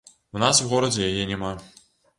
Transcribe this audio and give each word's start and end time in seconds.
У 0.37 0.41
нас 0.43 0.61
у 0.63 0.71
горадзе 0.73 1.03
яе 1.13 1.31
няма. 1.35 1.55